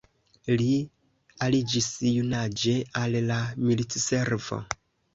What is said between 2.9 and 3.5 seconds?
al la